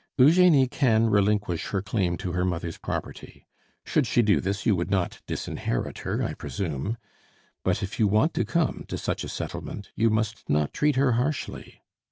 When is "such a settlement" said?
8.97-9.91